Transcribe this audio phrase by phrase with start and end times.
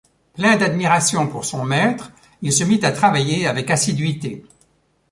[0.33, 2.11] Plein d’admiration pour son maître,
[2.41, 4.43] il se mit à travailler avec assiduité.